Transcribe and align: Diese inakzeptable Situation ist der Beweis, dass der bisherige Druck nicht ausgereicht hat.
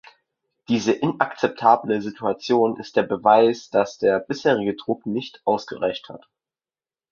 Diese 0.67 0.93
inakzeptable 0.93 2.01
Situation 2.01 2.75
ist 2.79 2.95
der 2.95 3.03
Beweis, 3.03 3.69
dass 3.69 3.99
der 3.99 4.17
bisherige 4.19 4.73
Druck 4.75 5.05
nicht 5.05 5.39
ausgereicht 5.45 6.09
hat. 6.09 6.27